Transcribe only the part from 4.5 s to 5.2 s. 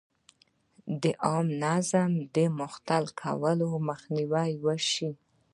وشي.